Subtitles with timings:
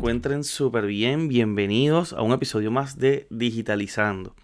[0.00, 1.28] encuentren súper bien.
[1.28, 4.34] Bienvenidos a un episodio más de Digitalizando.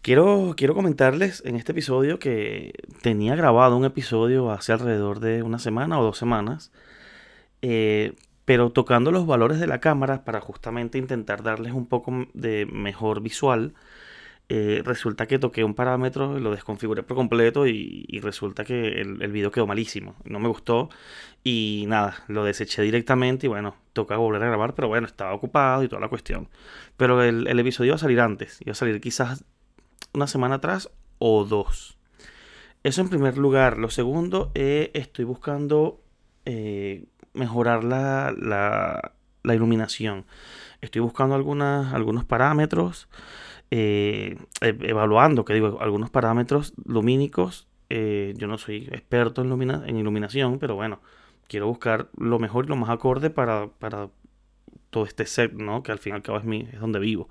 [0.00, 2.72] Quiero, quiero comentarles en este episodio que
[3.02, 6.72] tenía grabado un episodio hace alrededor de una semana o dos semanas,
[7.60, 8.14] eh,
[8.46, 13.20] pero tocando los valores de la cámara para justamente intentar darles un poco de mejor
[13.20, 13.74] visual
[14.48, 19.32] eh, resulta que toqué un parámetro, lo desconfiguré por completo y, resulta que el, el,
[19.32, 20.16] video quedó malísimo.
[20.24, 20.90] No me gustó
[21.42, 25.82] y nada, lo deseché directamente y bueno, toca volver a grabar, pero bueno, estaba ocupado
[25.82, 26.48] y toda la cuestión.
[26.98, 29.44] Pero el, episodio iba a salir antes, iba a salir quizás
[30.12, 31.96] una semana atrás o dos.
[32.82, 33.78] Eso en primer lugar.
[33.78, 36.02] Lo segundo, eh, estoy buscando
[36.44, 40.26] eh, mejorar la, la, la, iluminación.
[40.82, 43.08] Estoy buscando algunas, algunos parámetros.
[43.70, 47.66] Eh, e, evaluando, que digo, algunos parámetros lumínicos.
[47.90, 51.00] Eh, yo no soy experto en, iluminación, pero bueno,
[51.48, 54.08] quiero buscar lo mejor y lo más acorde para, para
[54.90, 55.82] todo este set, ¿no?
[55.82, 57.28] Que al fin y al cabo es, mi, es donde vivo.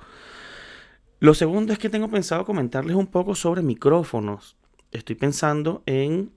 [1.19, 4.57] Lo segundo es que tengo pensado comentarles un poco sobre micrófonos.
[4.91, 6.31] Estoy pensando en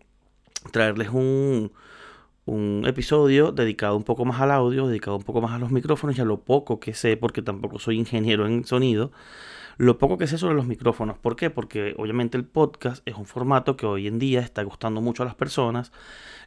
[0.71, 1.73] traerles un,
[2.47, 6.17] un episodio dedicado un poco más al audio, dedicado un poco más a los micrófonos
[6.17, 9.11] y a lo poco que sé, porque tampoco soy ingeniero en sonido,
[9.77, 11.19] lo poco que sé sobre los micrófonos.
[11.19, 11.51] ¿Por qué?
[11.51, 15.27] Porque obviamente el podcast es un formato que hoy en día está gustando mucho a
[15.27, 15.93] las personas.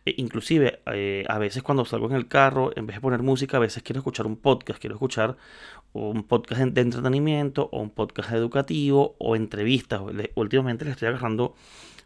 [0.06, 3.58] E inclusive eh, a veces cuando salgo en el carro, en vez de poner música,
[3.58, 5.38] a veces quiero escuchar un podcast, quiero escuchar
[5.94, 10.02] un podcast de entretenimiento o un podcast educativo o entrevistas.
[10.36, 11.56] Últimamente le estoy agarrando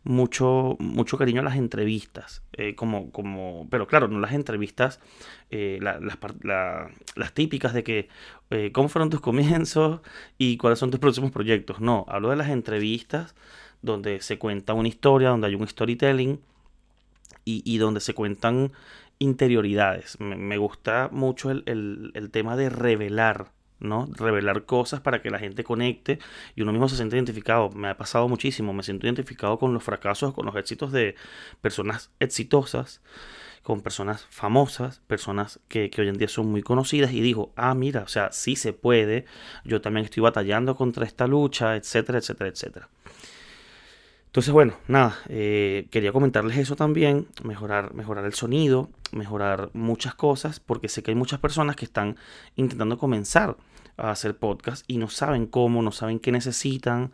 [0.03, 2.43] mucho, mucho cariño a las entrevistas.
[2.53, 4.99] Eh, como, como, pero claro, no las entrevistas,
[5.49, 8.09] eh, las típicas de que
[8.49, 10.01] eh, cómo fueron tus comienzos
[10.37, 11.79] y cuáles son tus próximos proyectos.
[11.79, 13.35] No, hablo de las entrevistas
[13.81, 16.39] donde se cuenta una historia, donde hay un storytelling
[17.45, 18.71] y, donde se cuentan
[19.19, 20.17] interioridades.
[20.21, 23.51] Me, gusta mucho el, el tema de revelar
[23.83, 24.07] ¿no?
[24.11, 26.19] Revelar cosas para que la gente conecte
[26.55, 27.69] y uno mismo se siente identificado.
[27.69, 31.15] Me ha pasado muchísimo, me siento identificado con los fracasos, con los éxitos de
[31.61, 33.01] personas exitosas,
[33.63, 38.01] con personas famosas, personas que, hoy en día son muy conocidas y digo, ah, mira,
[38.01, 39.25] o sea, sí se puede,
[39.63, 42.89] yo también estoy batallando contra esta lucha, etcétera, etcétera, etcétera.
[44.25, 50.59] Entonces, bueno, nada, eh, quería comentarles eso también, mejorar, mejorar el sonido, mejorar muchas cosas,
[50.59, 52.17] porque sé que hay muchas personas que están
[52.55, 53.55] intentando comenzar
[53.97, 57.11] a hacer podcast y no saben cómo, no saben qué necesitan.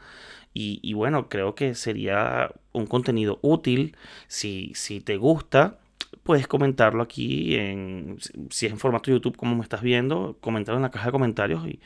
[0.53, 3.95] Y, bueno, creo que sería un contenido útil.
[4.28, 5.79] Si, si te gusta,
[6.23, 8.18] puedes comentarlo aquí, en,
[8.50, 11.66] si es en formato YouTube como me estás viendo, comentarlo en la caja de comentarios
[11.66, 11.79] y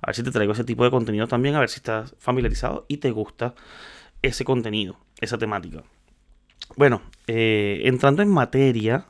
[0.00, 2.86] a ver si te traigo ese tipo de contenido también, a ver si estás familiarizado
[2.88, 3.54] y te gusta
[4.22, 5.82] ese contenido, esa temática.
[6.76, 9.06] Bueno, eh, entrando en materia,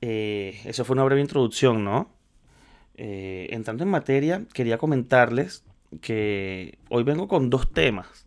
[0.00, 2.10] eh, eso fue una breve introducción, ¿no?
[3.04, 5.64] Eh, entrando en materia, quería comentarles
[6.00, 8.26] que hoy vengo con dos temas.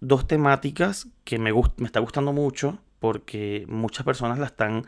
[0.00, 4.84] Dos temáticas que me, me está gustando mucho porque muchas personas la están,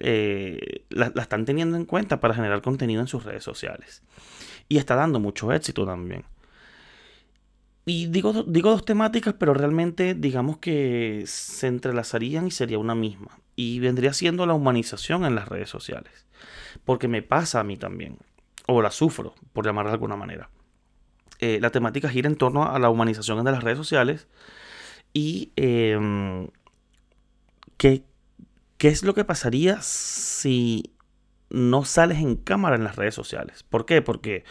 [0.00, 4.02] eh, la, están teniendo en cuenta para generar contenido en sus redes sociales.
[4.68, 6.24] Y está dando mucho éxito también.
[7.86, 13.38] Y digo, digo dos temáticas, pero realmente digamos que se entrelazarían y sería una misma.
[13.54, 16.26] Y vendría siendo la humanización en las redes sociales
[16.84, 18.18] porque me pasa a mí también,
[18.66, 20.50] o la sufro, por llamarla de alguna manera.
[21.38, 24.26] Eh, la temática gira en torno a la humanización de las redes sociales
[25.12, 26.48] y em,
[27.76, 28.04] ¿qué,
[28.78, 30.94] es lo que pasaría si
[31.50, 33.62] no sales en cámara en las redes sociales.
[33.62, 34.02] ¿Por qué?
[34.02, 34.44] Porque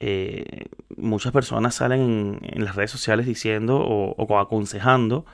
[0.00, 0.66] eh,
[0.96, 5.26] muchas personas salen en, las redes sociales diciendo o, o, aconsejando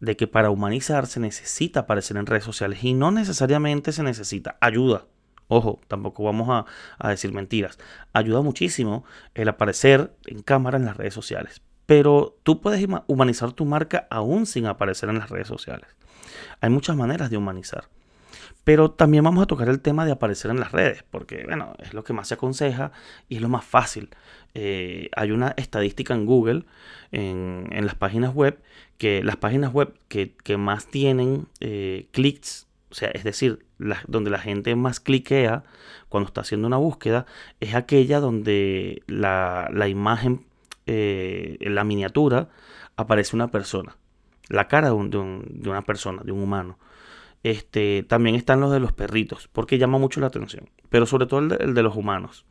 [0.00, 4.56] de que para humanizar se necesita aparecer en redes sociales y no necesariamente se necesita
[4.60, 5.06] ayuda.
[5.48, 6.66] Ojo, tampoco vamos
[6.98, 7.78] a, decir mentiras.
[8.12, 9.04] Ayuda muchísimo
[9.34, 11.62] el aparecer en cámara en las redes sociales.
[11.86, 15.88] Pero tú puedes humanizar tu marca aún sin aparecer en las redes sociales.
[16.60, 17.88] Hay muchas maneras de humanizar.
[18.68, 21.94] Pero también vamos a tocar el tema de aparecer en las redes, porque bueno, es
[21.94, 22.92] lo que más se aconseja
[23.26, 24.10] y es lo más fácil.
[24.52, 26.64] Eh, hay una estadística en Google,
[27.10, 28.60] en, las páginas web,
[28.98, 33.64] que las páginas web que, más tienen eh, clics o sea, es decir,
[34.06, 35.64] donde la gente más cliquea
[36.10, 37.24] cuando está haciendo una búsqueda
[37.60, 40.44] es aquella donde la, imagen,
[40.84, 42.50] eh, en la miniatura,
[42.96, 43.96] aparece una persona.
[44.50, 46.78] La cara de, una persona, de un humano.
[47.42, 50.70] Este, también están los de los perritos, porque llama mucho la atención.
[50.88, 52.46] Pero sobre todo el de los humanos.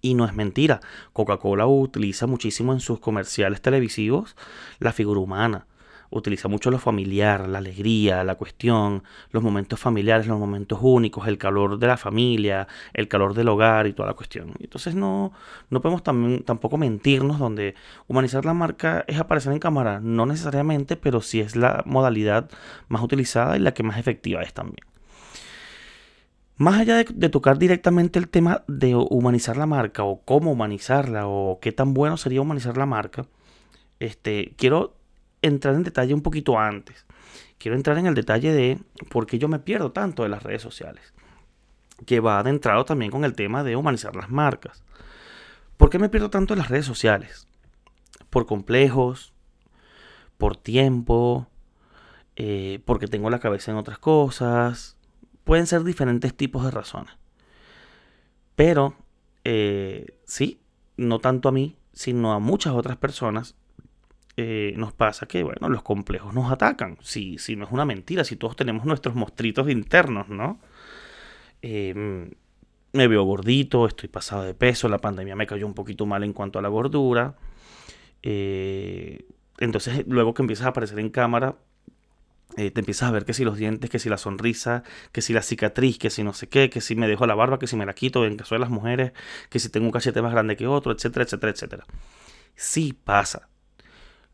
[0.00, 0.80] Y no es mentira.
[1.12, 4.36] Coca-Cola utiliza muchísimo en sus comerciales televisivos
[4.78, 5.66] la figura humana
[6.10, 11.38] utiliza mucho lo familiar, la alegría, la cuestión, los momentos familiares, los momentos únicos, el
[11.38, 14.54] calor de la familia, el calor del hogar y toda la cuestión.
[14.60, 15.32] Entonces no,
[15.70, 17.74] no podemos tampoco mentirnos donde
[18.06, 22.50] humanizar la marca es aparecer en cámara, no necesariamente, pero sí es la modalidad
[22.88, 24.86] más utilizada y la que más efectiva es también.
[26.58, 31.58] Más allá de, tocar directamente el tema de humanizar la marca o cómo humanizarla o
[31.60, 33.26] qué tan bueno sería humanizar la marca,
[34.00, 34.96] este, quiero
[35.42, 37.06] entrar en detalle un poquito antes.
[37.58, 38.78] Quiero entrar en el detalle de
[39.10, 41.14] por qué yo me pierdo tanto de las redes sociales.
[42.04, 44.84] Que va adentrado también con el tema de humanizar las marcas.
[45.76, 47.48] ¿Por qué me pierdo tanto de las redes sociales?
[48.30, 49.32] Por complejos,
[50.36, 51.48] por tiempo,
[52.36, 54.96] eh, porque tengo la cabeza en otras cosas.
[55.44, 57.14] Pueden ser diferentes tipos de razones.
[58.54, 58.94] Pero,
[59.44, 60.60] eh, sí,
[60.96, 63.54] no tanto a mí, sino a muchas otras personas
[64.36, 66.98] eh, nos pasa que, bueno, los complejos nos atacan.
[67.00, 70.60] Si, si no es una mentira, si todos tenemos nuestros mostritos internos, ¿no?
[71.62, 72.30] Em,
[72.92, 76.32] me veo gordito, estoy pasado de peso, la pandemia me cayó un poquito mal en
[76.32, 77.36] cuanto a la gordura.
[78.22, 79.24] Eh,
[79.58, 81.56] entonces, luego que empiezas a aparecer en cámara,
[82.56, 84.82] eh, te empiezas a ver que si los dientes, que si la sonrisa,
[85.12, 87.58] que si la cicatriz, que si no sé qué, que si me dejo la barba,
[87.58, 89.12] que si me la quito, en caso de las mujeres,
[89.50, 91.84] que si tengo un cachete más grande que otro, etcétera, etcétera, etcétera.
[92.54, 93.48] Sí pasa.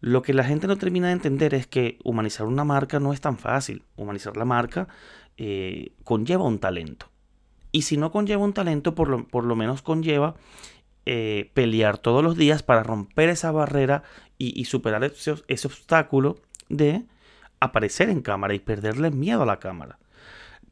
[0.02, 3.20] Lo que la gente no termina de entender es que humanizar una marca no es
[3.20, 3.84] tan fácil.
[3.94, 4.88] Humanizar la marca
[5.36, 7.06] eh, conlleva un talento.
[7.70, 10.34] Y si no conlleva un talento, por lo, por lo menos conlleva
[11.06, 14.02] eh, pelear todos los días para romper esa barrera
[14.38, 16.36] y, superar ese, ese, obstáculo
[16.68, 17.04] de
[17.60, 20.00] aparecer en cámara y perderle miedo a la cámara.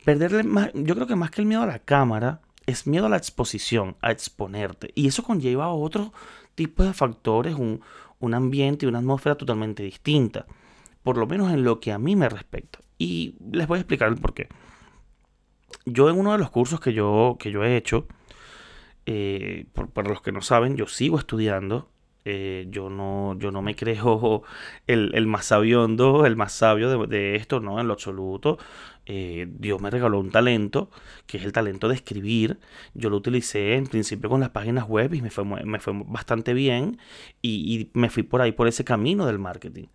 [0.04, 3.08] Perderle más, yo creo que más que el miedo a la cámara, es miedo a
[3.08, 4.90] la exposición, a exponerte.
[4.96, 6.12] Y eso conlleva otro
[6.56, 7.80] tipo de factores, un,
[8.20, 10.46] un ambiente y una atmósfera totalmente distinta,
[11.02, 12.80] por lo menos en lo que a mí me respecta.
[12.98, 14.48] Y les voy a explicar el por qué.
[15.86, 18.06] Yo en uno de los cursos que yo, que yo he hecho,
[19.06, 21.88] eh, para los que no saben, yo sigo estudiando.
[22.24, 24.42] Eh, yo, no, yo no me creo
[24.86, 28.58] el, el más sabiondo, el más sabio de, de, esto, no, en lo absoluto.
[29.06, 30.90] Eh, Dios me regaló un talento,
[31.26, 32.58] que es el talento de escribir.
[32.94, 36.54] Yo lo utilicé en principio con las páginas web y me fue, me fue bastante
[36.54, 36.98] bien
[37.42, 39.86] y, me fui por ahí, por ese camino del marketing.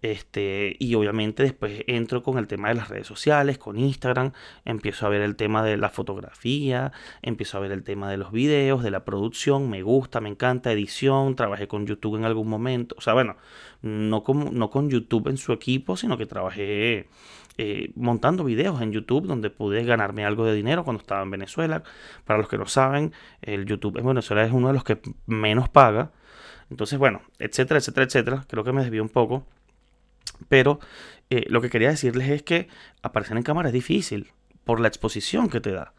[0.00, 4.32] Este, y obviamente después entro con el tema de las redes sociales, con Instagram,
[4.64, 6.92] empiezo a ver el tema de la fotografía,
[7.22, 10.72] empiezo a ver el tema de los videos, de la producción, me gusta, me encanta,
[10.72, 13.36] edición, trabajé con YouTube en algún momento, o sea, bueno,
[13.82, 17.08] no no con YouTube en su equipo, sino que trabajé
[17.60, 21.82] eh, montando videos en YouTube donde pude ganarme algo de dinero cuando estaba en Venezuela.
[22.24, 23.12] Para los que no saben,
[23.42, 26.12] el YouTube en Venezuela es uno de los que menos paga.
[26.70, 28.44] Entonces, bueno, etcétera, etcétera, etcétera.
[28.48, 29.44] Creo que me desvió un poco.
[30.48, 30.80] Pero
[31.30, 32.68] eh, lo que quería decirles es que
[33.02, 34.32] aparecer en cámara es difícil
[34.64, 35.92] por la exposición que te da.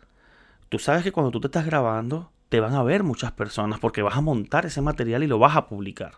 [0.70, 4.02] Tú sabes que cuando tú te estás grabando, te van a ver muchas personas porque
[4.02, 6.14] vas a montar ese material y lo vas a publicar.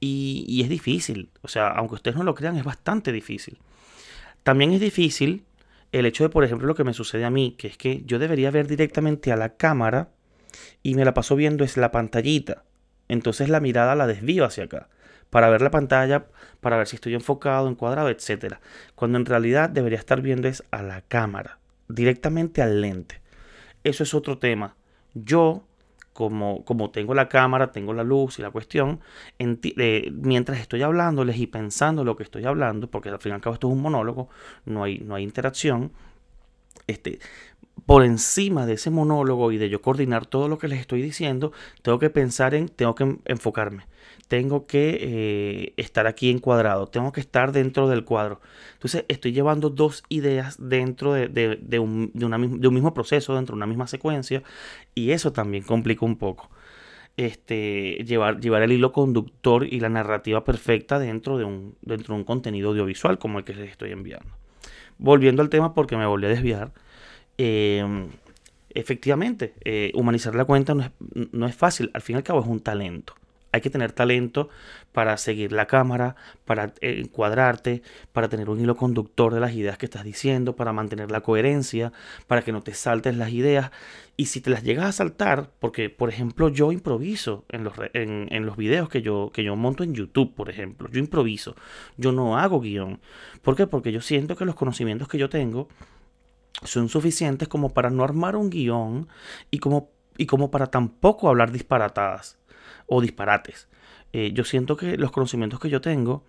[0.00, 1.30] Y, y, es difícil.
[1.42, 3.58] O sea, aunque ustedes no lo crean, es bastante difícil.
[4.42, 5.44] También es difícil
[5.92, 8.18] el hecho de, por ejemplo, lo que me sucede a mí, que es que yo
[8.18, 10.10] debería ver directamente a la cámara
[10.82, 12.64] y me la paso viendo es la pantallita.
[13.08, 14.88] Entonces la mirada la desvío hacia acá
[15.30, 16.26] para ver la pantalla,
[16.60, 18.56] para ver si estoy enfocado, encuadrado, etc.
[18.94, 21.58] Cuando en realidad debería estar viendo es a la cámara,
[21.88, 23.20] directamente al lente.
[23.84, 24.76] Eso es otro tema.
[25.14, 25.64] Yo
[26.12, 29.00] como, como tengo la cámara, tengo la luz y la cuestión,
[29.38, 33.40] eh, mientras estoy hablándoles y pensando lo que estoy hablando, porque al fin y al
[33.40, 34.28] cabo esto es un monólogo,
[34.66, 35.92] no hay, no hay interacción,
[36.86, 37.20] este,
[37.86, 41.52] por encima de ese monólogo y de yo coordinar todo lo que les estoy diciendo,
[41.82, 43.86] tengo que pensar en, tengo que enfocarme,
[44.30, 48.40] tengo que eh, estar aquí encuadrado, tengo que estar dentro del cuadro.
[48.74, 54.44] Entonces estoy llevando dos ideas dentro de, un, mismo proceso, dentro de una misma secuencia,
[54.94, 56.48] y eso también complica un poco.
[57.16, 62.20] Este, llevar, llevar el hilo conductor y la narrativa perfecta dentro de, un, dentro de
[62.20, 64.32] un contenido audiovisual como el que les estoy enviando.
[64.98, 66.72] Volviendo al tema porque me volví a desviar.
[67.36, 68.06] Em,
[68.74, 70.90] efectivamente, eh, humanizar la cuenta no es,
[71.32, 73.14] no es fácil, al fin y al cabo es un talento.
[73.52, 74.48] Hay que tener talento
[74.92, 79.76] para seguir la cámara, para eh, encuadrarte, para tener un hilo conductor de las ideas
[79.78, 81.92] que estás diciendo, para mantener la coherencia,
[82.26, 83.70] para que no te saltes las ideas.
[84.16, 88.46] Y si te las llegas a saltar, porque por ejemplo yo improviso en los, en,
[88.46, 91.56] los videos que yo, que yo monto en YouTube, por ejemplo, yo improviso,
[91.96, 93.00] yo no hago guion.
[93.42, 93.66] ¿Por qué?
[93.66, 95.68] Porque yo siento que los conocimientos que yo tengo
[96.64, 99.08] son suficientes como para no armar un guion
[99.50, 102.38] y como, y como para tampoco hablar disparatadas
[102.90, 103.68] o disparates.
[104.12, 106.24] eh, yo siento que los conocimientos que yo tengo,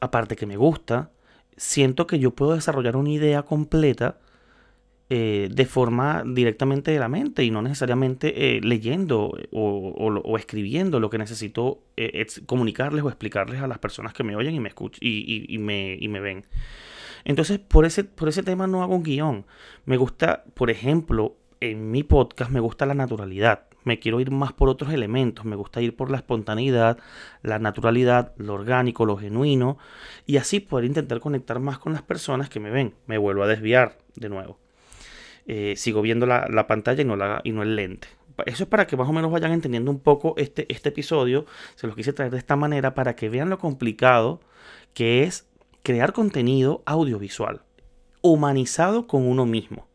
[0.00, 1.10] aparte que me gusta,
[1.56, 4.18] siento que yo puedo desarrollar una idea completa
[5.08, 11.08] eh, de forma directamente de la mente y no necesariamente eh, leyendo o, escribiendo lo
[11.08, 11.80] que necesito
[12.46, 16.08] comunicarles o explicarles a las personas que me oyen y me escuchan y, me, y
[16.08, 16.44] me ven.
[17.24, 19.46] Entonces, por ese, por ese tema no hago un guion.
[19.86, 23.66] Me gusta, por ejemplo, en mi podcast me gusta la naturalidad.
[23.84, 25.44] Me quiero ir más por otros elementos.
[25.44, 26.98] Me gusta ir por la espontaneidad,
[27.42, 29.78] la naturalidad, lo orgánico, lo genuino.
[30.26, 32.94] Y así poder intentar conectar más con las personas que me ven.
[33.06, 34.58] Me vuelvo a desviar de nuevo.
[35.46, 38.08] Eh, sigo viendo la, pantalla y no, la, y no el lente.
[38.46, 41.46] Eso es para que más o menos vayan entendiendo un poco este, este episodio.
[41.76, 44.40] Se los quise traer de esta manera para que vean lo complicado
[44.92, 45.46] que es
[45.82, 47.62] crear contenido audiovisual,
[48.22, 49.86] humanizado con uno mismo.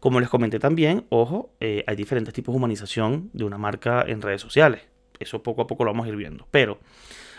[0.00, 4.22] Como les comenté también, ojo, eh, hay diferentes tipos de humanización de una marca en
[4.22, 4.80] redes sociales.
[5.18, 6.46] Eso poco a poco lo vamos a ir viendo.
[6.50, 6.78] Pero,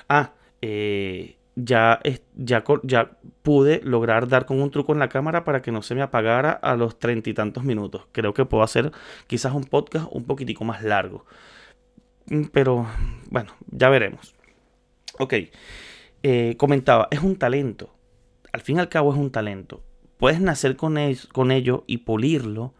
[0.08, 2.00] ah, eh, ya,
[2.36, 5.96] ya, ya pude lograr dar con un truco en la cámara para que no se
[5.96, 8.06] me apagara a los treinta y tantos minutos.
[8.12, 8.91] Creo que puedo hacer
[9.25, 11.25] quizás un podcast un poquitico más largo.
[12.27, 12.86] Mm, pero,
[13.32, 14.36] bueno, ya veremos.
[15.18, 15.34] Ok.
[16.22, 17.91] Eh, comentaba, es un talento.
[18.53, 19.84] Al fin y al cabo es un talento.
[20.22, 21.00] Puedes nacer con,
[21.32, 22.75] con ello y pulirlo,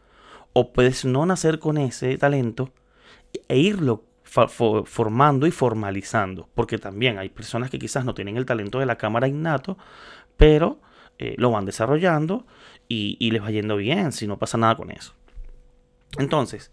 [0.54, 2.70] o puedes no nacer con ese talento
[3.48, 6.50] e irlo formando y formalizando.
[6.54, 9.80] Porque también hay personas que quizás no tienen el talento de la cámara innato,
[10.38, 10.82] pero
[11.18, 12.46] eh, lo van desarrollando
[12.88, 15.16] y, les va yendo bien si no pasa nada con eso.
[16.20, 16.72] Entonces,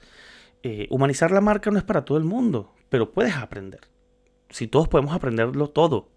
[0.63, 3.81] eh, humanizar la marca no es para todo el mundo, pero puedes aprender.
[4.51, 6.11] Si todos podemos aprenderlo todo,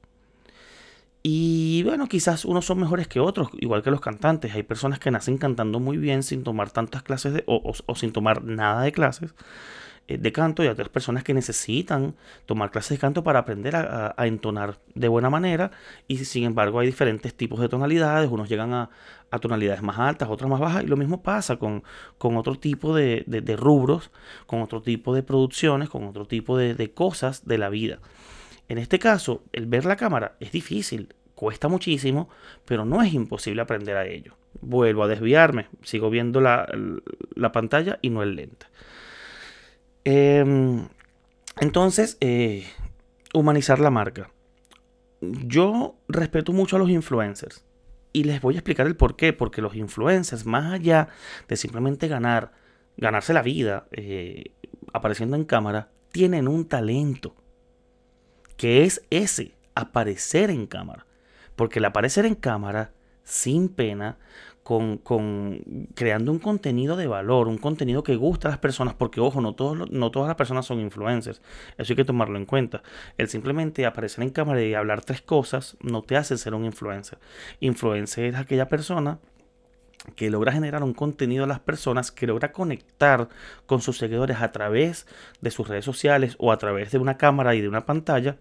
[1.24, 4.56] y bueno, quizás unos son mejores que otros, igual que los cantantes.
[4.56, 8.44] Hay personas que nacen cantando muy bien sin tomar tantas clases de, o, sin tomar
[8.44, 9.36] nada de clases
[10.08, 12.16] eh, de canto y otras personas que necesitan
[12.48, 15.70] tomar clases de canto para aprender a, entonar de buena manera.
[16.08, 18.32] Y sin embargo hay diferentes tipos de tonalidades.
[18.32, 18.90] Unos llegan a,
[19.40, 20.84] tonalidades más altas, otros más bajas.
[20.84, 21.84] Y lo mismo pasa con,
[22.18, 23.24] con otro tipo de,
[23.60, 24.10] rubros,
[24.48, 28.00] con otro tipo de producciones, con otro tipo de cosas de la vida.
[28.72, 32.30] En este caso, el ver la cámara es difícil, cuesta muchísimo,
[32.64, 34.38] pero no es imposible aprender a ello.
[34.62, 36.66] Vuelvo a desviarme, sigo viendo la,
[37.52, 38.68] pantalla y no el lente.
[40.06, 40.88] Em,
[41.60, 42.66] entonces, eh,
[43.34, 44.32] humanizar la marca.
[45.20, 47.66] Yo respeto mucho a los influencers
[48.14, 49.34] y les voy a explicar el por qué.
[49.34, 51.10] Porque los influencers, más allá
[51.50, 52.54] de simplemente ganar,
[52.96, 54.54] ganarse la vida eh,
[54.94, 57.36] apareciendo en cámara, tienen un talento
[58.62, 61.08] que es ese, aparecer en cámara.
[61.56, 62.92] Porque el aparecer en cámara,
[63.24, 64.20] sin pena,
[64.62, 65.00] con,
[65.96, 69.56] creando un contenido de valor, un contenido que gusta a las personas, porque ojo, no,
[69.56, 71.42] todos, no todas las personas son influencers,
[71.80, 72.84] eso hay que tomarlo en cuenta.
[73.18, 77.18] El simplemente aparecer en cámara y hablar tres cosas no te hace ser un influencer.
[77.62, 79.18] Influencer es aquella persona
[80.16, 83.28] que logra generar un contenido a las personas, que logra conectar
[83.66, 85.08] con sus seguidores a través
[85.42, 88.38] de sus redes sociales o a través de una cámara y de una pantalla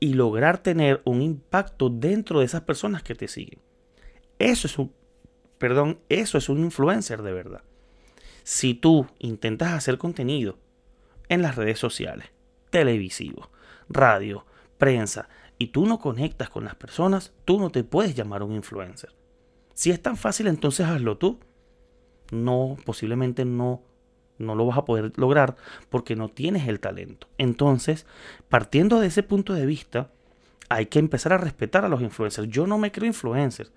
[0.00, 3.60] y lograr tener un impacto dentro de esas personas que te siguen.
[4.38, 4.92] Eso es un,
[5.58, 7.62] perdón, eso es un influencer de verdad.
[8.42, 10.58] Si tú intentas hacer contenido
[11.28, 12.28] en las redes sociales,
[12.70, 13.50] televisivo,
[13.88, 14.44] radio,
[14.78, 15.28] prensa,
[15.58, 19.14] y tú no conectas con las personas, tú no te puedes llamar un influencer.
[19.72, 21.38] Si es tan fácil, entonces hazlo tú.
[22.30, 23.82] No, posiblemente no
[24.38, 25.56] no lo vas a poder lograr
[25.90, 27.28] porque no tienes el talento.
[27.38, 28.06] Entonces,
[28.48, 30.10] partiendo de ese punto de vista,
[30.68, 32.48] hay que empezar a respetar a los influencers.
[32.48, 33.70] Yo no me creo influencer,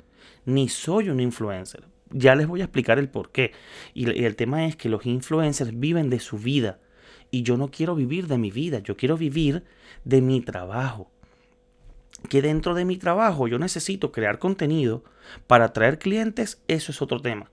[0.46, 1.84] ni soy un influencer.
[2.10, 3.52] Ya les voy a explicar el por qué.
[3.94, 6.80] Y, el tema es que los influencers viven de su vida.
[7.30, 9.64] Y yo no quiero vivir de mi vida, yo quiero vivir
[10.06, 11.12] de mi trabajo.
[12.30, 15.04] Que dentro de mi trabajo yo necesito crear contenido
[15.46, 17.52] para atraer clientes, eso es otro tema.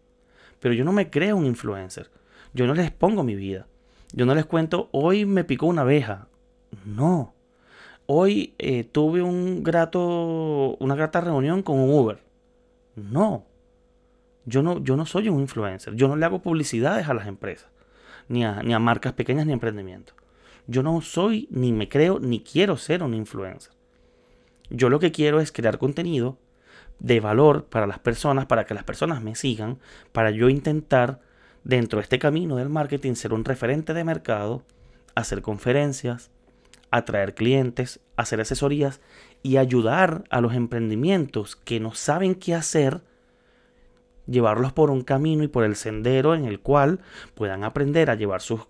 [0.61, 2.11] Pero yo no me creo un influencer.
[2.55, 3.67] Yo no les pongo mi vida.
[4.13, 6.29] Yo no les cuento, hoy me picó una abeja.
[6.85, 7.35] No.
[8.07, 12.21] Hoy eh, tuve un grato, una grata reunión con un Uber.
[12.95, 13.45] No.
[14.47, 15.95] Yo no, yo no soy un influencer.
[15.95, 17.69] Yo no le hago publicidades a las empresas.
[18.29, 20.15] Ni a, ni a marcas pequeñas ni a emprendimientos.
[20.67, 23.73] Yo no soy, ni me creo, ni quiero ser un influencer.
[24.71, 26.39] Yo lo que quiero es crear contenido
[27.01, 29.79] de valor para las personas, para que las personas me sigan,
[30.13, 31.21] para yo intentar
[31.65, 34.63] dentro de este camino del marketing ser un referente de mercado,
[35.15, 36.31] hacer conferencias,
[36.91, 39.01] atraer clientes, hacer asesorías
[39.43, 43.01] y ayudar a los emprendimientos que no saben qué hacer,
[44.27, 47.01] llevarlos por un camino y por el sendero en el cual
[47.35, 48.67] puedan aprender a llevar sus,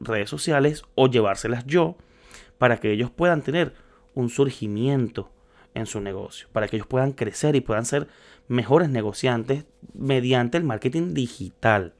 [0.00, 1.96] redes sociales o llevárselas yo
[2.56, 3.74] para que ellos puedan tener
[4.14, 5.30] un surgimiento
[5.78, 8.08] en su negocio, para que ellos puedan crecer y puedan ser
[8.48, 11.94] mejores negociantes mediante el marketing digital.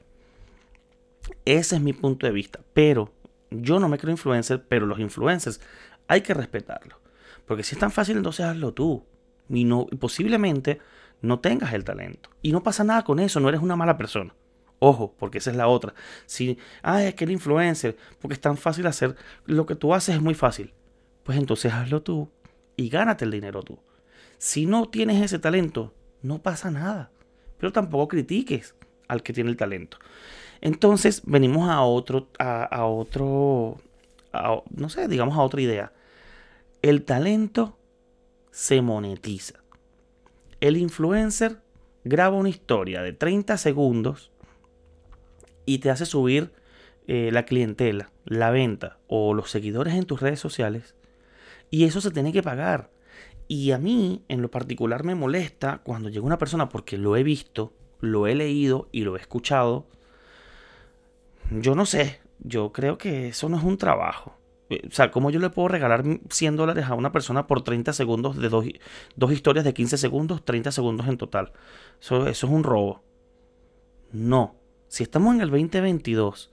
[1.45, 3.13] Ese es mi punto de vista, pero
[3.51, 5.61] yo no me creo influencer, pero los influencers
[6.07, 6.97] hay que respetarlos.
[7.45, 9.03] Porque si es tan fácil, entonces hazlo tú.
[9.49, 10.79] Y, no, posiblemente
[11.21, 12.29] no tengas el talento.
[12.41, 14.35] Y no pasa nada con eso, no eres una mala persona.
[14.79, 15.93] Ojo, porque esa es la otra.
[16.25, 20.15] Si, ah, es que el influencer, porque es tan fácil hacer, lo que tú haces
[20.15, 20.73] es muy fácil.
[21.23, 22.29] Pues entonces hazlo tú
[22.79, 23.77] y gánate el dinero tú.
[24.37, 27.11] Si no tienes ese talento, no pasa nada.
[27.57, 28.73] Pero tampoco critiques
[29.09, 29.97] al que tiene el talento.
[30.61, 33.75] Entonces venimos a otro, a, otro,
[34.69, 35.91] no sé, digamos a otra idea.
[36.81, 37.77] El talento
[38.49, 39.59] se monetiza.
[40.61, 41.57] El influencer
[42.05, 44.31] graba una historia de 30 segundos
[45.65, 46.53] y te hace subir
[47.07, 50.95] eh, la clientela, la venta o los seguidores en tus redes sociales.
[51.69, 52.91] Y eso se tiene que pagar.
[53.47, 57.23] Y a mí, en lo particular, me molesta cuando llega una persona porque lo he
[57.23, 59.87] visto, lo he leído y lo he escuchado.
[61.51, 64.35] Yo no sé, yo creo que eso no es un trabajo.
[64.69, 67.91] Eh, o sea, ¿cómo yo le puedo regalar 100 dólares a una persona por 30
[67.93, 68.65] segundos de dos,
[69.15, 71.51] dos historias de 15 segundos, 30 segundos en total?
[71.99, 73.03] Eso, eso es un robo.
[74.11, 74.55] No.
[74.87, 76.51] Si estamos en el 2022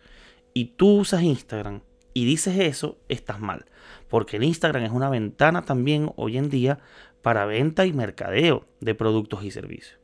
[0.54, 1.82] y tú usas Instagram
[2.16, 3.66] y dices eso, estás mal.
[4.08, 6.78] Porque el Instagram es una ventana también hoy en día
[7.20, 9.99] para venta y mercadeo de productos y servicios.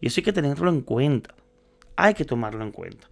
[0.00, 1.36] Y eso hay que tenerlo en cuenta.
[1.94, 3.08] Hay que tomarlo en cuenta.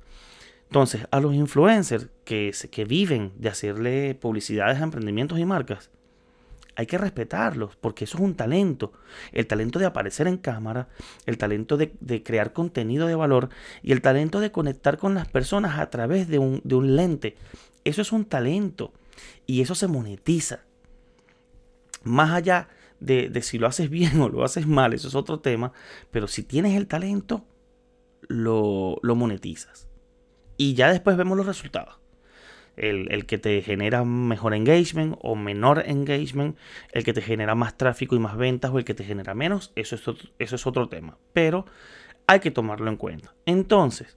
[0.64, 5.88] Entonces, a los influencers que, que viven de hacerle publicidades a emprendimientos y marcas,
[6.80, 8.92] hay que respetarlos, porque eso es un talento.
[9.32, 10.88] El talento de aparecer en cámara,
[11.26, 11.92] el talento de,
[12.22, 13.50] crear contenido de valor
[13.82, 16.62] y el talento de conectar con las personas a través de un,
[16.96, 17.36] lente.
[17.90, 18.92] Eso es un talento
[19.46, 20.60] y eso se monetiza.
[22.04, 22.68] Más allá
[23.00, 25.72] de, de, si lo haces bien o lo haces mal, eso es otro tema,
[26.10, 27.44] pero si tienes el talento,
[28.28, 29.88] lo, lo monetizas.
[30.56, 31.96] Y ya después vemos los resultados.
[32.76, 36.56] El, que te genera mejor engagement o menor engagement,
[36.92, 39.72] el que te genera más tráfico y más ventas o el que te genera menos,
[39.74, 40.02] eso es,
[40.38, 41.18] eso es otro tema.
[41.34, 41.66] Pero
[42.26, 43.34] hay que tomarlo en cuenta.
[43.44, 44.16] Entonces,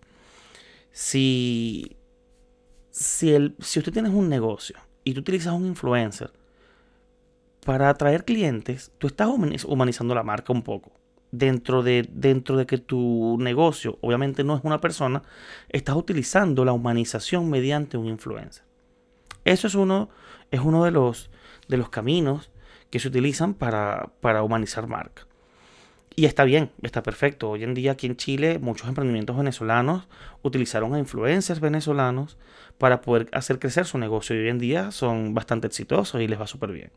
[0.92, 1.98] si,
[2.94, 6.32] si, el, si usted tienes un negocio y tú utilizas un influencer
[7.66, 9.30] para atraer clientes, tú estás
[9.66, 10.92] humanizando la marca un poco
[11.32, 15.24] dentro de, dentro de que tu negocio obviamente no es una persona,
[15.70, 18.64] estás utilizando la humanización mediante un influencer.
[19.44, 20.10] Eso es uno,
[20.52, 21.32] es uno de, los,
[21.68, 22.52] de los caminos
[22.92, 25.26] que se utilizan para, para humanizar marca.
[26.16, 27.50] Y está bien, está perfecto.
[27.50, 30.08] Hoy en día aquí en Chile muchos emprendimientos venezolanos
[30.44, 32.38] utilizaron a influencers venezolanos
[32.78, 36.40] para poder hacer crecer su negocio y hoy en día son bastante exitosos y les
[36.40, 36.92] va súper bien.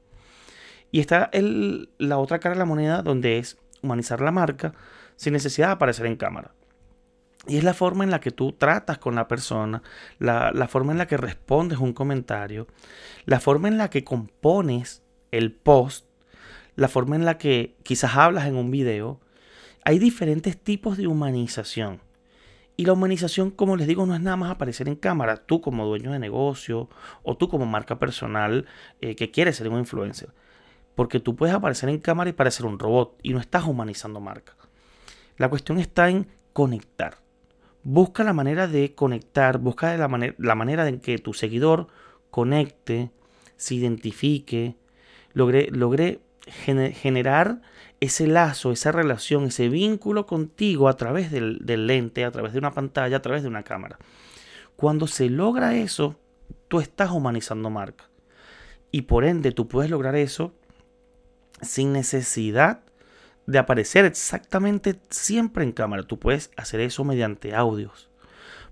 [0.91, 4.75] Y está el, la otra cara de la moneda donde es humanizar la marca
[5.17, 6.53] sin necesidad de aparecer en cámara.
[7.47, 9.83] Y es la forma en la que tú tratas con la persona,
[10.19, 12.67] la, la, forma en la que respondes un comentario,
[13.25, 16.06] la forma en la que compones el post,
[16.77, 19.21] la forma en la que quizás hablas en un video.
[19.85, 22.01] Hay diferentes tipos de humanización.
[22.77, 25.87] Y la humanización, como les digo, no es nada más aparecer en cámara, tú como
[25.87, 26.91] dueño de negocio
[27.23, 28.67] o tú como marca personal
[29.01, 30.29] eh, que quieres ser un influencer.
[30.95, 34.55] Porque tú puedes aparecer en cámara y parecer un robot y no estás humanizando marca.
[35.39, 37.19] La cuestión está en conectar.
[37.83, 41.87] Busca la manera de conectar, busca la, manera, la manera en que tu seguidor
[42.31, 43.11] conecte,
[43.57, 44.77] se identifique,
[45.33, 47.61] logre, logre generar
[48.01, 52.73] ese lazo, esa relación, ese vínculo contigo a través del, lente, a través de una
[52.73, 53.99] pantalla, a través de una cámara.
[54.77, 56.17] Cuando se logra eso,
[56.69, 58.09] tú estás humanizando marca.
[58.91, 60.55] Y por ende, tú puedes lograr eso
[61.63, 62.81] sin necesidad
[63.47, 66.03] de aparecer exactamente siempre en cámara.
[66.03, 68.11] Tú puedes hacer eso mediante audios.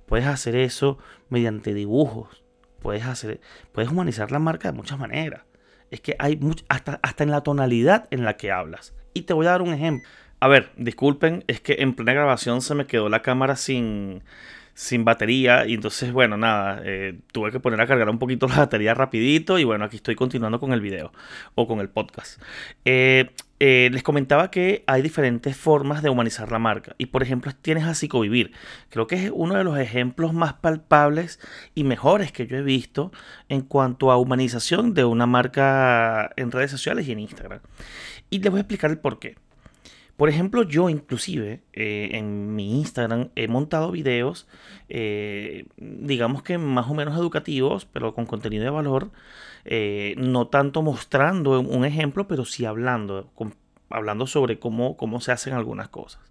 [0.07, 0.99] Puedes hacer eso
[1.31, 2.43] mediante dibujos.
[2.81, 3.41] Puedes, hacer,
[3.73, 5.43] puedes humanizar la marca de muchas maneras.
[5.91, 8.95] Es que hay hasta, hasta en la tonalidad en la que hablas.
[9.13, 10.09] Y te voy a dar un ejemplo.
[10.41, 14.23] A ver, disculpen, es que en plena grabación se me quedó la cámara sin,
[14.75, 18.57] sin batería y entonces bueno nada eh, tuve que poner a cargar un poquito la
[18.57, 21.13] batería rapidito y bueno aquí estoy continuando con el video
[21.55, 22.43] o con el podcast.
[22.85, 27.53] Eh, eh, les comentaba que hay diferentes formas de humanizar la marca y por ejemplo
[27.55, 28.53] tienes a Psicovivir
[28.91, 31.39] creo que es uno de los ejemplos más palpables
[31.75, 33.13] y mejores que yo he visto
[33.49, 37.61] en cuanto a humanización de una marca en redes sociales y en Instagram.
[38.29, 39.37] Y les voy a explicar el por qué
[40.17, 44.47] Por ejemplo, yo inclusive eh, en mi Instagram he montado videos,
[44.89, 49.11] eh, digamos que más o menos educativos, pero con contenido de valor,
[49.65, 53.33] eh, no tanto mostrando un ejemplo, pero sí hablando,
[53.91, 56.23] hablando sobre cómo, cómo se hacen algunas cosas.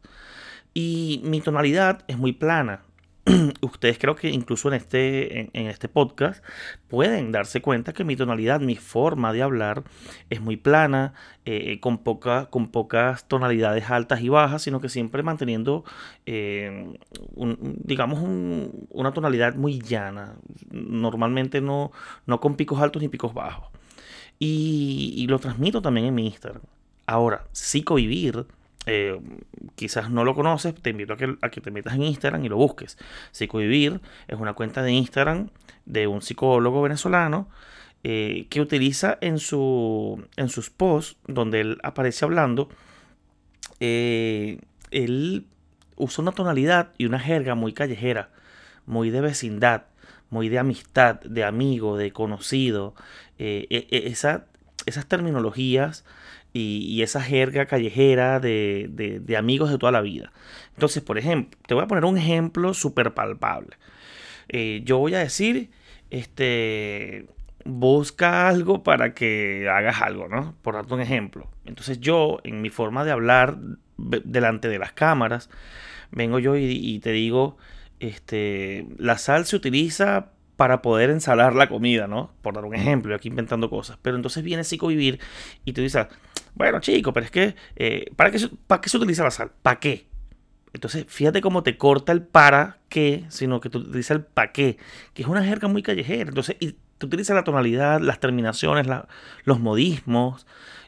[0.74, 2.84] Y mi tonalidad es muy plana,
[3.62, 6.44] ustedes creo que incluso en este, en, este podcast
[6.90, 9.84] pueden darse cuenta que mi tonalidad, mi forma de hablar
[10.30, 11.14] es muy plana,
[11.46, 15.86] eh, con, con pocas tonalidades altas y bajas, sino que siempre manteniendo,
[16.26, 16.98] eh,
[17.36, 18.20] digamos,
[18.90, 20.36] una tonalidad muy llana.
[20.72, 21.92] Normalmente no,
[22.26, 23.70] no con picos altos ni picos bajos.
[24.38, 26.64] Y, y lo transmito también en mi Instagram.
[27.06, 28.46] Ahora, psicovivir
[28.86, 29.19] eh,
[29.76, 32.50] quizás no lo conoces, te invito a que, a que, te metas en Instagram y
[32.50, 32.98] lo busques.
[33.32, 35.50] Psicovivir es una cuenta de Instagram
[35.86, 37.50] de un psicólogo venezolano
[38.04, 42.69] eh, que utiliza en, su, en sus posts, donde él aparece hablando,
[43.80, 44.60] eh,
[44.91, 45.46] él
[45.96, 48.30] usa una tonalidad y una jerga muy callejera,
[48.86, 49.86] muy de vecindad,
[50.30, 52.96] muy de amistad, de amigo, de conocido.
[53.38, 54.48] E, e, esa,
[54.86, 56.04] esas terminologías
[56.54, 60.32] y, esa jerga callejera de, amigos de toda la vida.
[60.76, 63.78] Entonces, por ejemplo, te voy a poner un ejemplo súper palpable.
[64.50, 65.72] Eh, yo voy a decir,
[66.12, 67.26] este,
[67.66, 70.56] busca algo para que hagas algo, ¿no?
[70.62, 71.50] Por darte un ejemplo.
[71.66, 73.58] Entonces yo, en mi forma de hablar
[73.98, 75.50] delante de las cámaras,
[76.12, 77.58] vengo yo y, te digo,
[78.00, 82.32] este, la sal se utiliza para poder ensalar la comida, ¿no?
[82.42, 83.98] Por dar un ejemplo, aquí inventando cosas.
[84.02, 85.20] Pero entonces viene Psicovivir
[85.66, 86.08] y te dice,
[86.56, 89.52] bueno, chico, pero es que, eh, ¿para, qué, ¿para qué se utiliza la sal?
[89.62, 90.08] ¿Para qué?
[90.74, 94.78] Entonces, fíjate cómo te corta el para qué, sino que tú utilizas el para qué,
[95.13, 96.30] que es una jerga muy callejera.
[96.30, 98.88] Entonces, y tú utilizas la tonalidad, las terminaciones,
[99.46, 100.48] los modismos,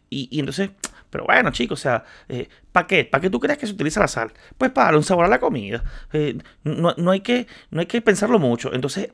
[0.09, 0.69] y, entonces,
[1.09, 3.05] pero bueno, chicos, o sea, eh, ¿para qué?
[3.05, 4.31] ¿Para qué tú crees que se utiliza la sal?
[4.57, 5.83] Pues para un sabor a la comida.
[6.13, 8.73] Eh, no, no, hay que, no hay que pensarlo mucho.
[8.73, 9.11] Entonces,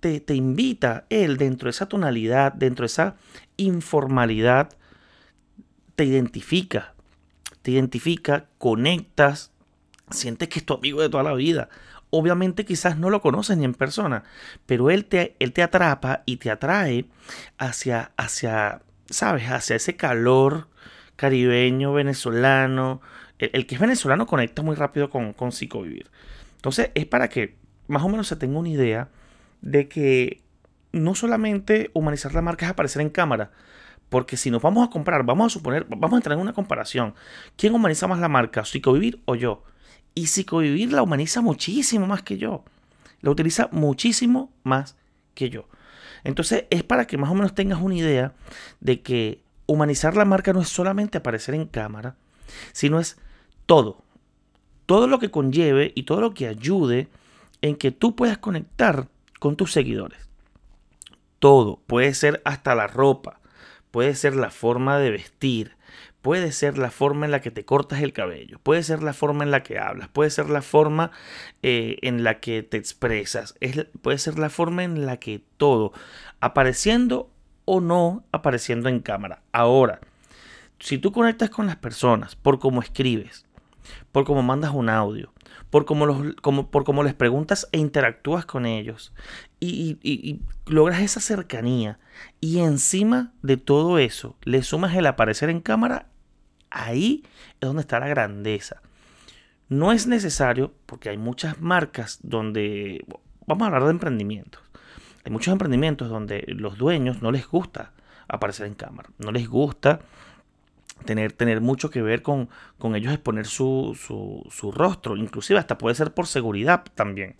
[0.00, 3.16] te, te invita él dentro de esa tonalidad, dentro de esa
[3.56, 4.70] informalidad,
[6.00, 6.94] te identifica,
[7.60, 9.52] te identifica, conectas,
[10.10, 11.68] sientes que es tu amigo de toda la vida.
[12.08, 14.24] Obviamente quizás no lo conoces ni en persona,
[14.64, 17.04] pero él te, él te atrapa y te atrae
[17.58, 19.50] hacia, hacia, ¿sabes?
[19.50, 20.68] Hacia ese calor
[21.16, 23.02] caribeño, venezolano.
[23.38, 26.10] El, que es venezolano conecta muy rápido con, con psicovivir.
[26.56, 27.56] Entonces es para que
[27.88, 29.10] más o menos se tenga una idea
[29.60, 30.40] de que
[30.92, 33.50] no solamente humanizar la marca es aparecer en cámara,
[34.10, 37.14] porque si nos vamos a comprar, vamos a suponer, vamos a entrar en una comparación.
[37.56, 39.62] ¿Quién humaniza más la marca, Psicovivir o yo?
[40.14, 42.64] Y Psicovivir la humaniza muchísimo más que yo.
[43.20, 44.96] La utiliza muchísimo más
[45.34, 45.68] que yo.
[46.24, 48.34] Entonces es para que más o menos tengas una idea
[48.80, 52.16] de que humanizar la marca no es solamente aparecer en cámara,
[52.72, 53.16] sino es
[53.64, 54.02] todo.
[54.86, 57.08] Todo lo que conlleve y todo lo que ayude
[57.62, 59.06] en que tú puedas conectar
[59.38, 60.28] con tus seguidores.
[61.38, 61.80] Todo.
[61.86, 63.39] Puede ser hasta la ropa
[63.90, 65.76] puede ser la forma de vestir,
[66.22, 69.44] puede ser la forma en la que te cortas el cabello, puede ser la forma
[69.44, 71.10] en la que hablas, puede ser la forma
[71.62, 73.54] eh, en la que te expresas,
[74.02, 75.92] puede ser la forma en la que todo,
[76.40, 77.30] apareciendo
[77.64, 79.42] o no apareciendo en cámara.
[79.52, 80.00] Ahora,
[80.78, 83.46] si tú conectas con las personas por cómo escribes,
[84.12, 85.32] por cómo mandas un audio,
[85.70, 89.12] por cómo, los, como, por cómo les preguntas e interactúas con ellos.
[89.60, 91.98] Y, logras esa cercanía.
[92.40, 96.06] Y encima de todo eso le sumas el aparecer en cámara,
[96.70, 97.24] ahí
[97.60, 98.82] es donde está la grandeza.
[99.68, 103.04] No es necesario, porque hay muchas marcas donde,
[103.46, 104.62] vamos a hablar de emprendimientos,
[105.24, 107.92] hay muchos emprendimientos donde los dueños no les gusta
[108.26, 110.00] aparecer en cámara, no les gusta
[111.04, 115.78] tener, tener mucho que ver con, con ellos exponer su, su, su, rostro, inclusive hasta
[115.78, 117.36] puede ser por seguridad también.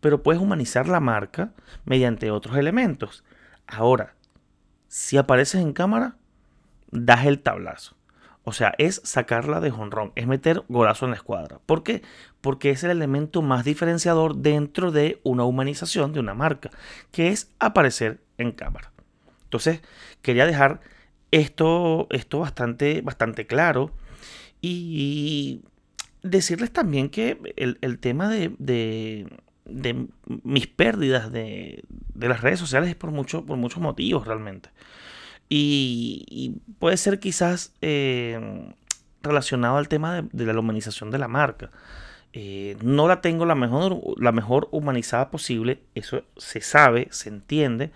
[0.00, 1.52] Pero puedes humanizar la marca
[1.84, 3.24] mediante otros elementos.
[3.66, 4.14] Ahora,
[4.88, 6.16] si apareces en cámara,
[6.90, 7.96] das el tablazo.
[8.44, 11.60] O sea, es sacarla de jonrón, es meter golazo en la escuadra.
[11.64, 12.02] ¿Por qué?
[12.42, 16.70] Porque es el elemento más diferenciador dentro de una humanización de una marca,
[17.10, 18.92] que es aparecer en cámara.
[19.44, 19.80] Entonces,
[20.20, 20.80] quería dejar
[21.34, 23.90] esto, esto bastante, bastante claro.
[24.60, 25.62] Y
[26.22, 30.06] decirles también que el, tema de, de,
[30.42, 34.70] mis pérdidas de, las redes sociales es por, mucho, por muchos motivos realmente.
[35.48, 38.72] Y, puede ser quizás eh,
[39.22, 41.70] relacionado al tema de, la humanización de la marca.
[42.32, 47.92] Eh, no la tengo la mejor, la mejor humanizada posible, eso se sabe, se entiende,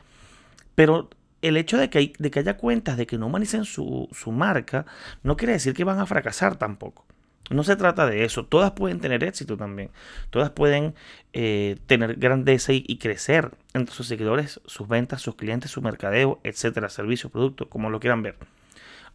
[0.75, 1.11] pero
[1.43, 4.87] el hecho de que, haya cuentas de que no humanicen su, marca
[5.23, 7.07] no quiere decir que van a fracasar tampoco.
[7.51, 8.45] No se trata de eso.
[8.45, 9.91] Todas pueden tener éxito también.
[10.29, 10.95] Todas pueden
[11.33, 16.91] eh, tener grandeza y, crecer entre sus seguidores, sus ventas, sus clientes, su mercadeo, etcétera,
[16.91, 18.37] servicios, productos, como lo quieran ver.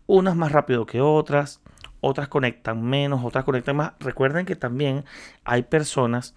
[0.07, 1.61] Unas más rápido que otras,
[2.01, 3.93] otras conectan menos, otras conectan más.
[3.99, 5.05] Recuerden que también
[5.43, 6.33] hay personas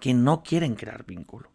[0.00, 1.48] que no quieren crear vínculo.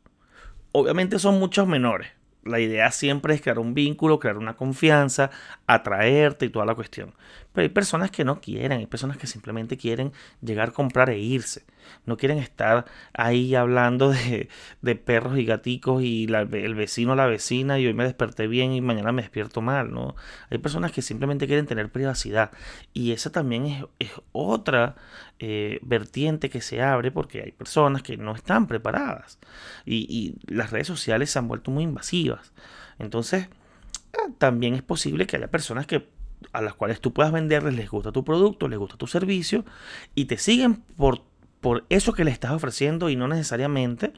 [0.71, 2.10] Obviamente son muchos menores,
[2.43, 5.32] la idea siempre es crear un vínculo, crear una confianza,
[5.67, 7.13] atraerte y toda la cuestión.
[7.54, 11.66] Pero hay personas que no quieren, hay personas que simplemente quieren llegar, comprar e irse.
[12.06, 14.14] No quieren estar ahí hablando
[14.82, 18.82] de, perros y gaticos y el vecino, la vecina y hoy me desperté bien y
[18.82, 19.92] mañana me despierto mal.
[19.92, 20.16] ¿no?
[20.50, 22.52] Hay personas que simplemente quieren tener privacidad.
[22.94, 24.96] Y esa también es, otra
[25.40, 29.40] eh, vertiente que se abre porque hay personas que no están preparadas.
[29.86, 32.54] Y, y las redes sociales se han vuelto muy invasivas.
[32.98, 33.50] Entonces,
[34.14, 36.08] eh, también es posible que haya personas que
[36.54, 39.65] a las cuales tú puedas venderles, les gusta tu producto, les gusta tu servicio
[40.15, 41.21] y te siguen por,
[41.60, 44.13] por eso que le estás ofreciendo y no necesariamente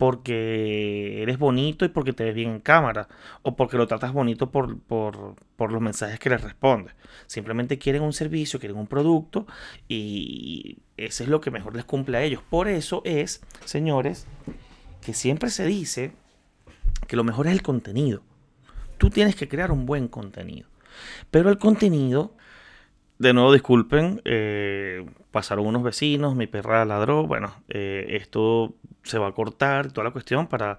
[0.00, 3.06] porque eres bonito y porque te ves bien en cámara
[3.42, 6.94] o porque lo tratas bonito por, por, por los mensajes que les respondes.
[7.26, 9.46] Simplemente quieren un servicio, quieren un producto
[9.88, 12.42] y ese es lo que mejor les cumple a ellos.
[12.48, 14.26] Por eso es, señores,
[15.02, 16.12] que siempre se dice
[17.06, 18.22] que lo mejor es el contenido.
[18.96, 20.69] Tú tienes que crear un buen contenido.
[21.30, 22.34] Pero el contenido,
[23.20, 29.28] de nuevo disculpen, eh, pasaron unos vecinos, mi perra ladró, bueno, eh, esto se va
[29.28, 30.78] a cortar, toda la cuestión para,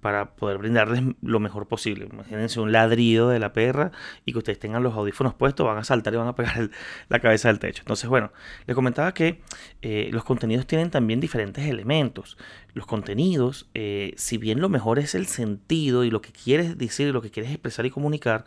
[0.00, 2.08] para poder brindarles lo mejor posible.
[2.12, 3.90] Imagínense un ladrido de la perra
[4.24, 6.70] y que ustedes tengan los audífonos puestos, van a saltar y van a pegar
[7.08, 7.82] la cabeza del techo.
[7.82, 8.30] Entonces, bueno,
[8.68, 9.40] les comentaba que
[9.82, 12.38] eh, los contenidos tienen también diferentes elementos.
[12.74, 13.68] Los contenidos,
[14.16, 17.50] si bien lo mejor es el sentido y lo que quieres decir, lo que quieres
[17.50, 18.44] expresar y comunicar,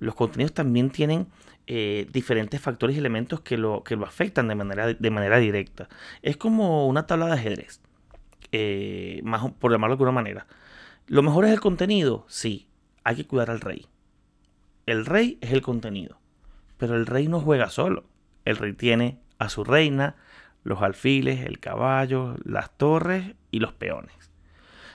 [0.00, 1.28] los contenidos también tienen
[1.66, 5.88] eh, diferentes factores y elementos que lo, que lo afectan de manera, de manera directa.
[6.22, 7.80] Es como una tabla de ajedrez,
[8.50, 10.46] eh, más, por llamarlo de alguna manera.
[11.06, 12.24] ¿Lo mejor es el contenido?
[12.28, 12.66] Sí,
[13.04, 13.86] hay que cuidar al rey.
[14.86, 16.18] El rey es el contenido,
[16.78, 18.04] pero el rey no juega solo.
[18.44, 20.16] El rey tiene a su reina,
[20.64, 24.32] los alfiles, el caballo, las torres y los peones.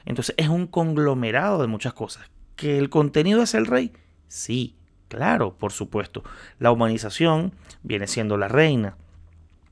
[0.05, 2.29] Entonces es un conglomerado de muchas cosas.
[2.55, 3.91] ¿Que el contenido es el rey?
[4.27, 4.75] Sí,
[5.15, 6.25] Claro, por supuesto.
[6.59, 8.97] La humanización viene siendo la reina.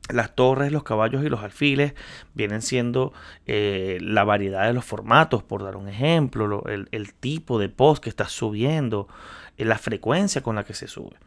[0.07, 1.95] Las torres, los caballos y los alfiles
[2.33, 3.11] vienen siendo
[3.45, 8.09] eh, la variedad de los formatos, por dar un ejemplo, el, tipo de post que
[8.09, 9.09] estás subiendo,
[9.57, 11.17] eh, la frecuencia con la que se sube.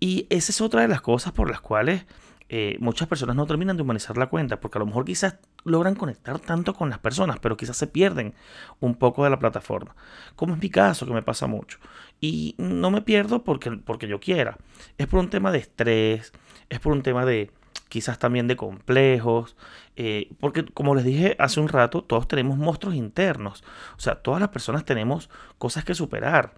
[0.00, 2.06] Y esa es otra de las cosas por las cuales
[2.52, 5.94] eh, muchas personas no terminan de humanizar la cuenta, porque a lo mejor quizás logran
[5.94, 8.34] conectar tanto con las personas, pero quizás se pierden
[8.80, 9.94] un poco de la plataforma.
[10.34, 11.78] Como es mi caso, que me pasa mucho.
[12.20, 14.58] Y no me pierdo porque, porque yo quiera.
[14.98, 16.32] Es por un tema de estrés,
[16.68, 17.52] es por un tema de
[17.88, 19.56] quizás también de complejos,
[19.94, 23.62] eh, porque como les dije hace un rato, todos tenemos monstruos internos.
[23.96, 26.54] O sea, todas las personas tenemos cosas que superar.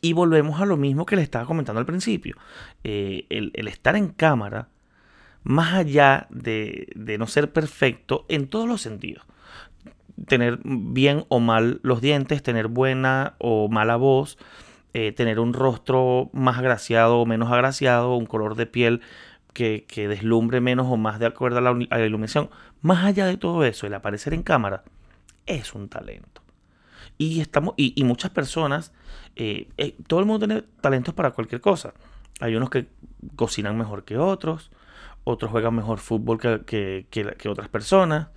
[0.00, 2.36] Y volvemos a lo mismo que les estaba comentando al principio.
[2.82, 4.66] Eh, el estar en cámara
[5.48, 9.24] más allá de, no ser perfecto en todos los sentidos.
[10.26, 14.36] Tener bien o mal los dientes, tener buena o mala voz,
[14.92, 19.00] eh, tener un rostro más agraciado o menos agraciado, un color de piel
[19.54, 22.50] que, deslumbre menos o más de acuerdo a la, iluminación.
[22.82, 24.84] Más allá de todo eso, el aparecer en cámara
[25.46, 26.42] es un talento.
[27.16, 28.92] Y, estamos, y, muchas personas,
[29.34, 31.94] eh, eh, todo el mundo tiene talentos para cualquier cosa.
[32.38, 32.86] Hay unos que
[33.34, 34.70] cocinan mejor que otros,
[35.30, 37.06] otros juegan mejor fútbol que,
[37.50, 38.28] otras personas,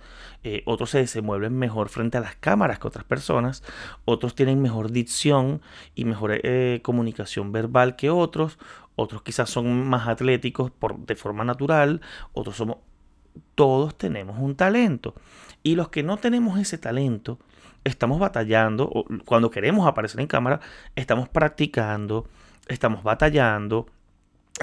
[0.42, 3.64] eh, otros se desenvuelven mejor frente a las cámaras que otras personas,
[4.04, 5.62] otros tienen mejor dicción
[5.94, 8.58] y mejor eh, comunicación verbal que otros,
[8.94, 12.02] otros quizás son más atléticos por, de forma natural,
[12.34, 12.76] otros somos...
[13.54, 15.14] Todos tenemos un talento.
[15.62, 17.38] Y los que no tenemos ese talento,
[17.84, 20.60] estamos batallando, o cuando queremos aparecer en cámara,
[20.94, 22.28] estamos practicando,
[22.68, 23.86] estamos batallando,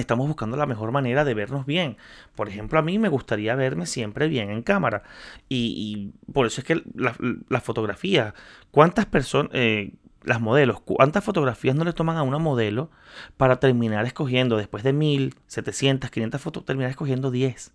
[0.01, 1.97] estamos buscando la mejor manera de vernos bien.
[2.35, 5.03] Por ejemplo, a mí me gustaría verme siempre bien en cámara.
[5.47, 8.33] Y, por eso es que la, fotografía,
[8.71, 12.89] ¿cuántas personas, eh, las modelos, cuántas fotografías no le toman a una modelo
[13.37, 17.73] para terminar escogiendo, después de 1000, 700, 500 fotos, terminar escogiendo 10?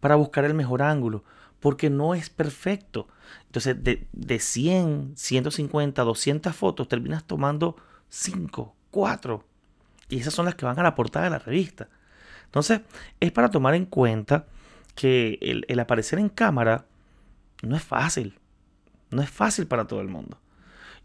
[0.00, 1.24] Para buscar el mejor ángulo.
[1.60, 3.08] Porque no es perfecto.
[3.46, 7.76] Entonces, de, de 100, 150, 200 fotos, terminas tomando
[8.10, 9.53] 5, 4
[10.08, 11.88] y esas son las que van a la portada de la revista.
[12.46, 12.82] Entonces,
[13.20, 14.46] es para tomar en cuenta
[14.94, 16.86] que el, aparecer en cámara
[17.62, 18.38] no es fácil.
[19.10, 20.38] No es fácil para todo el mundo.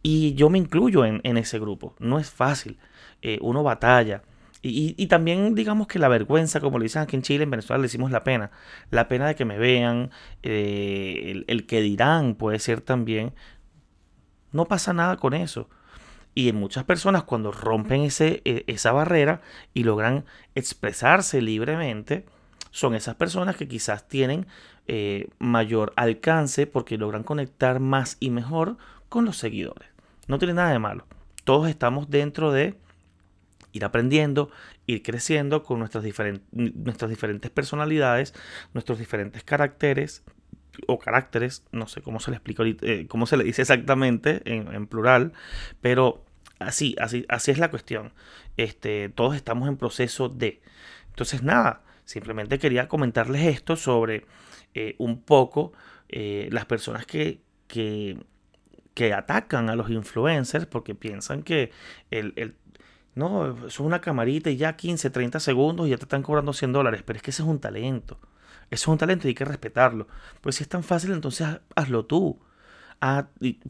[0.01, 1.95] Y yo me incluyo en, ese grupo.
[1.99, 2.77] No es fácil.
[3.21, 4.23] Eh, uno batalla.
[4.61, 7.83] Y, también digamos que la vergüenza, como le dicen aquí en Chile, en Venezuela le
[7.83, 8.51] decimos la pena.
[8.91, 10.11] La pena de que me vean,
[10.43, 13.33] eh, el, que dirán puede ser también.
[14.51, 15.69] No pasa nada con eso.
[16.39, 19.41] Y en muchas personas cuando rompen ese, e, esa barrera
[19.73, 20.23] y logran
[20.55, 22.25] expresarse libremente,
[22.71, 24.47] son esas personas que quizás tienen
[24.87, 28.77] eh, mayor alcance porque logran conectar más y mejor
[29.09, 29.89] con los seguidores.
[30.27, 31.05] No tiene nada de malo.
[31.43, 32.77] Todos estamos dentro de
[33.73, 34.49] ir aprendiendo,
[34.87, 36.05] ir creciendo con nuestras,
[36.53, 38.33] nuestras diferentes personalidades,
[38.73, 40.23] nuestros diferentes caracteres
[40.87, 44.87] o caracteres, no sé cómo se le explica eh, cómo se le dice exactamente en,
[44.87, 45.33] plural,
[45.81, 46.23] pero
[46.59, 48.13] así, así, así es la cuestión.
[48.57, 50.61] Este, todos estamos en proceso de.
[51.09, 54.25] Entonces, nada, simplemente quería comentarles esto sobre
[54.73, 55.73] eh, un poco
[56.09, 58.17] eh, las personas que, que,
[59.15, 61.71] atacan a los influencers porque piensan que
[62.11, 62.57] el,
[63.15, 66.73] no, es una camarita y ya 15, 30 segundos y ya te están cobrando 100
[66.73, 67.03] dólares.
[67.05, 68.19] Pero es que ese es un talento.
[68.69, 70.07] Eso es un talento y hay que respetarlo.
[70.41, 72.39] Pues si es tan fácil, entonces hazlo tú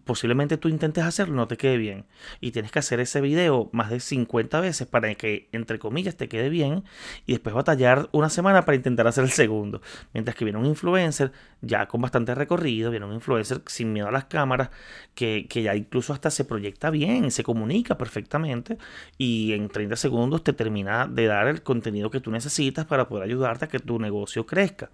[0.06, 2.06] posiblemente tú intentes hacerlo no te quede bien.
[2.42, 6.28] Y tienes que hacer ese video más de 50 veces para que, entre comillas, te
[6.28, 6.84] quede bien.
[7.26, 9.82] Y después batallar una semana para intentar hacer el segundo.
[10.14, 14.12] Mientras que viene un influencer ya con bastante recorrido, viene un influencer sin miedo a
[14.12, 14.70] las cámaras,
[15.14, 18.78] que, que ya incluso hasta se proyecta bien, se comunica perfectamente.
[19.18, 23.26] Y en 30 segundos te termina de dar el contenido que tú necesitas para poder
[23.26, 24.90] ayudarte a que tu negocio crezca.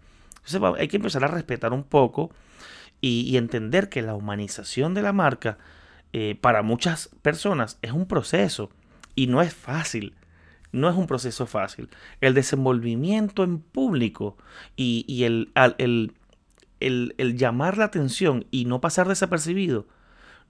[0.45, 2.31] Entonces hay que empezar a respetar un poco
[3.01, 5.57] y, entender que la humanización de la marca
[6.13, 8.69] eh, para muchas personas es un proceso
[9.15, 10.15] y no es fácil.
[10.71, 11.89] No es un proceso fácil.
[12.19, 14.37] El desenvolvimiento en público
[14.75, 15.51] y, el,
[16.79, 19.87] el, llamar la atención y no pasar desapercibido,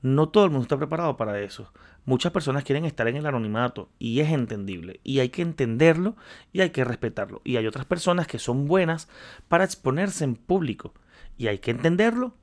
[0.02, 1.72] no todo el mundo está preparado para eso.
[2.06, 5.00] Muchas personas quieren estar en el anonimato y es entendible.
[5.04, 6.16] Y hay que entenderlo
[6.54, 7.42] y hay que respetarlo.
[7.44, 9.10] Y hay otras personas que son buenas
[9.48, 10.94] para exponerse en público
[11.38, 12.34] y hay que entenderlo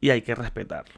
[0.00, 0.94] y hay que respetarlo.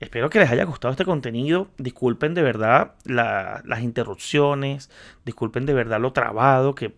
[0.00, 1.68] Espero que les haya gustado este contenido.
[1.78, 4.90] Disculpen de verdad las interrupciones,
[5.24, 6.92] disculpen de verdad lo trabado que,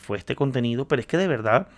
[0.00, 1.68] fue este contenido, pero es que de verdad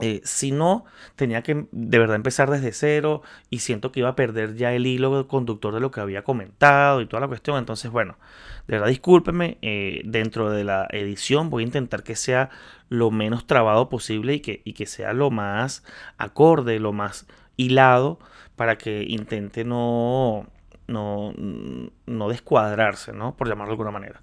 [0.00, 4.16] eh, si no, tenía que de verdad empezar desde cero y siento que iba a
[4.16, 7.58] perder ya el hilo conductor de lo que había comentado y toda la cuestión.
[7.58, 8.16] Entonces, bueno,
[8.66, 9.58] de verdad discúlpenme.
[9.62, 12.50] Eh, dentro de la edición voy a intentar que sea
[12.88, 15.84] lo menos trabado posible y que, y que sea lo más
[16.18, 17.26] acorde, lo más
[17.56, 18.18] hilado
[18.56, 20.46] para que intente no,
[20.88, 21.32] no,
[22.06, 23.36] no descuadrarse, ¿no?
[23.36, 24.20] Por llamarlo de alguna manera.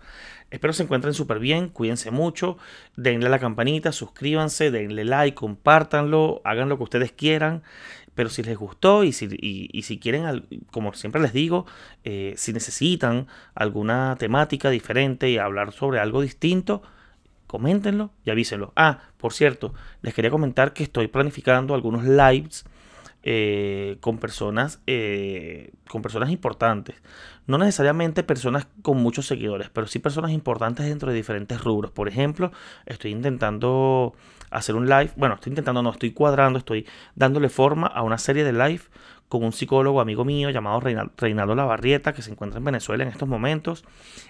[0.52, 2.58] Espero se encuentren súper bien, cuídense mucho,
[2.98, 7.64] denle la campanita, suscríbanse, denle like, compártanlo, hagan lo que ustedes quieran.
[8.14, 11.66] Pero si les gustó y si, y, si quieren, como siempre les digo,
[12.04, 16.82] eh, si necesitan alguna temática diferente y hablar sobre algo distinto,
[17.48, 18.74] coméntenlo y avísenlo.
[18.76, 22.66] Ah, por cierto, les quería comentar que estoy planificando algunos lives
[23.24, 26.96] eh, con personas eh, con personas importantes.
[27.46, 31.92] No necesariamente personas con muchos seguidores pero sí personas importantes dentro de diferentes rubros.
[31.92, 32.52] Por ejemplo
[32.86, 34.16] estoy intentando
[34.50, 38.44] hacer un live bueno estoy intentando no estoy cuadrando estoy dándole forma a una serie
[38.44, 38.82] de live
[39.30, 40.82] con un psicólogo amigo mío llamado
[41.16, 43.86] Reinaldo Lavarrieta que se encuentra en Venezuela en estos momentos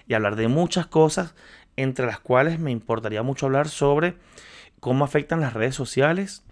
[0.06, 1.34] y hablar de muchas cosas
[1.76, 4.16] entre las cuales me importaría mucho hablar sobre
[4.80, 6.44] cómo afectan las redes sociales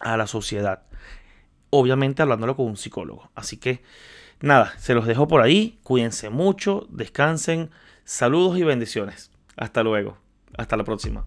[0.00, 0.82] a la sociedad
[1.78, 3.30] obviamente hablándolo con un psicólogo.
[3.34, 3.82] Así que
[4.40, 5.78] nada, se los dejo por ahí.
[5.82, 7.70] Cuídense mucho, descansen.
[8.04, 9.30] Saludos y bendiciones.
[9.56, 10.18] Hasta luego.
[10.56, 11.24] Hasta la próxima.